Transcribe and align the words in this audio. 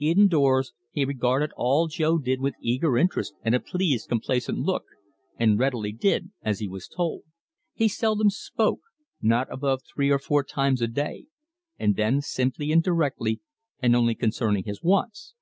Indoors 0.00 0.74
he 0.92 1.06
regarded 1.06 1.50
all 1.56 1.86
Jo 1.88 2.18
did 2.18 2.42
with 2.42 2.52
eager 2.60 2.98
interest 2.98 3.32
and 3.42 3.54
a 3.54 3.58
pleased, 3.58 4.10
complacent 4.10 4.58
look, 4.58 4.84
and 5.38 5.58
readily 5.58 5.92
did 5.92 6.30
as 6.42 6.58
he 6.58 6.68
was 6.68 6.86
told. 6.88 7.22
He 7.72 7.88
seldom 7.88 8.28
spoke 8.28 8.80
not 9.22 9.50
above 9.50 9.80
three 9.82 10.10
or 10.10 10.18
four 10.18 10.44
times 10.44 10.82
a 10.82 10.88
day, 10.88 11.24
and 11.78 11.96
then 11.96 12.20
simply 12.20 12.70
and 12.70 12.82
directly, 12.82 13.40
and 13.80 13.96
only 13.96 14.14
concerning 14.14 14.64
his 14.64 14.82
wants. 14.82 15.34